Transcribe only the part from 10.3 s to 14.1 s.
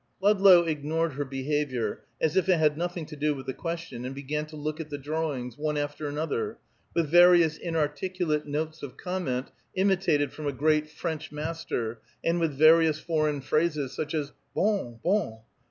from a great French master, and with various foreign phrases,